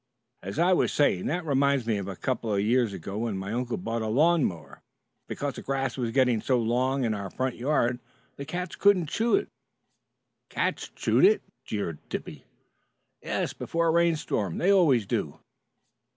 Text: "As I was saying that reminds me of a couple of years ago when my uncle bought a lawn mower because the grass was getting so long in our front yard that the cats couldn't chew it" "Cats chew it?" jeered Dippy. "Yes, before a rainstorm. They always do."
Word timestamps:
"As 0.41 0.57
I 0.57 0.73
was 0.73 0.91
saying 0.91 1.27
that 1.27 1.45
reminds 1.45 1.85
me 1.85 1.99
of 1.99 2.07
a 2.07 2.15
couple 2.15 2.51
of 2.51 2.59
years 2.59 2.91
ago 2.91 3.19
when 3.19 3.37
my 3.37 3.53
uncle 3.53 3.77
bought 3.77 4.01
a 4.01 4.07
lawn 4.07 4.43
mower 4.43 4.81
because 5.27 5.53
the 5.53 5.61
grass 5.61 5.95
was 5.95 6.09
getting 6.09 6.41
so 6.41 6.57
long 6.59 7.03
in 7.03 7.13
our 7.13 7.29
front 7.29 7.55
yard 7.55 7.99
that 8.29 8.37
the 8.37 8.45
cats 8.45 8.75
couldn't 8.75 9.09
chew 9.09 9.35
it" 9.35 9.47
"Cats 10.49 10.89
chew 10.95 11.19
it?" 11.19 11.43
jeered 11.65 11.99
Dippy. 12.09 12.45
"Yes, 13.21 13.53
before 13.53 13.89
a 13.89 13.91
rainstorm. 13.91 14.57
They 14.57 14.73
always 14.73 15.05
do." 15.05 15.37